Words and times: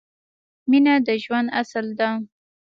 مینه 0.69 0.93
د 1.05 1.09
ژوند 1.23 1.47
اصل 1.61 1.85
ده 1.99 2.09